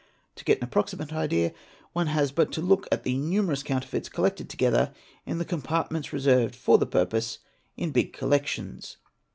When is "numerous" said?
3.19-3.61